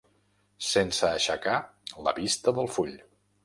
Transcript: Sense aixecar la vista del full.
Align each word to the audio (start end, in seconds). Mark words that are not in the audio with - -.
Sense 0.67 1.05
aixecar 1.11 1.59
la 2.09 2.17
vista 2.23 2.57
del 2.59 2.75
full. 2.79 3.01